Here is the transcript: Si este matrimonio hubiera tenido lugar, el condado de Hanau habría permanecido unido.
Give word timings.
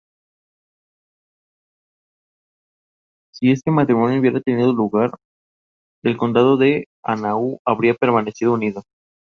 Si 3.35 3.51
este 3.51 3.69
matrimonio 3.69 4.19
hubiera 4.19 4.41
tenido 4.41 4.73
lugar, 4.73 5.11
el 6.03 6.17
condado 6.17 6.57
de 6.57 6.87
Hanau 7.03 7.59
habría 7.63 7.93
permanecido 7.93 8.53
unido. 8.53 8.81